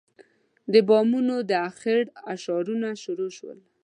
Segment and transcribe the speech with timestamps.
[0.73, 2.01] د بامونو د اخېړ
[2.33, 3.57] اشارونه شروع شول.